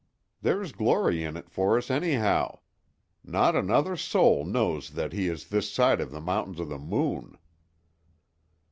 [0.41, 2.61] There's glory in it for us, anyhow.
[3.23, 7.37] Not another soul knows that he is this side of the Mountains of the Moon."